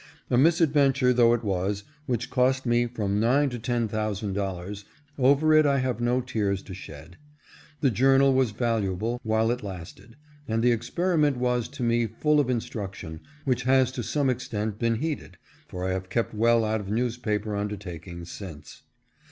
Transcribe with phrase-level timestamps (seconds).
[0.31, 4.83] A misadventure though it was, which cost me from nine to ten thousand dollars,
[5.19, 7.17] over it I have no tears to shed.
[7.81, 10.15] The journal was valuable while it lasted,
[10.47, 14.95] and the experiment was to me full of instruction, which has to some extent been
[14.95, 15.37] heeded,
[15.67, 18.81] for I have kept well out of newspaper undertakings since.